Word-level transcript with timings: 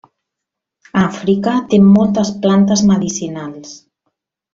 Àfrica 1.01 1.53
té 1.73 1.79
moltes 1.89 2.31
plantes 2.47 2.83
medicinals. 2.93 3.75